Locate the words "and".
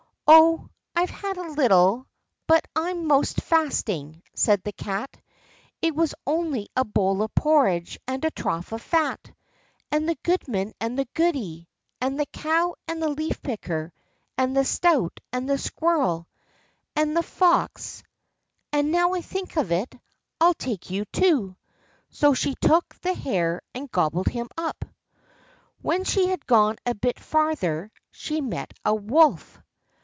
8.07-8.23, 9.91-10.07, 10.79-10.97, 11.99-12.17, 12.87-13.01, 14.37-14.55, 15.33-15.49, 16.95-17.17, 23.75-23.91